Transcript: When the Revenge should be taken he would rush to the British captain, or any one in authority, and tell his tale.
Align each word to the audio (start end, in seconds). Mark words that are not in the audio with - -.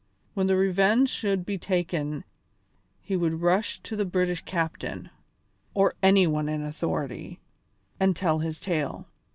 When 0.33 0.47
the 0.47 0.55
Revenge 0.55 1.09
should 1.09 1.45
be 1.45 1.59
taken 1.59 2.23
he 3.01 3.15
would 3.15 3.41
rush 3.43 3.79
to 3.83 3.95
the 3.95 4.03
British 4.03 4.41
captain, 4.45 5.11
or 5.75 5.93
any 6.01 6.25
one 6.25 6.49
in 6.49 6.63
authority, 6.63 7.39
and 7.99 8.15
tell 8.15 8.39
his 8.39 8.59
tale. 8.59 9.05